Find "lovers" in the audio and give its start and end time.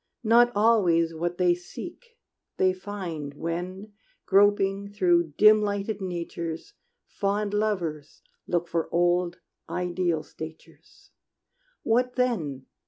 7.53-8.23